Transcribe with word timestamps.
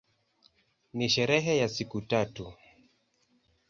Ni 0.93 1.07
sherehe 1.09 1.57
ya 1.57 1.69
siku 1.69 2.01
tatu. 2.01 2.53